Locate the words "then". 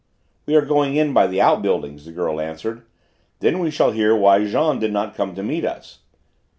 3.39-3.59